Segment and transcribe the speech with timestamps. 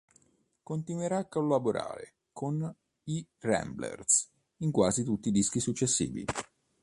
[0.63, 2.67] Continuerà a collaborare con
[3.03, 4.31] i Ramblers
[4.61, 6.25] in quasi tutti i dischi successivi.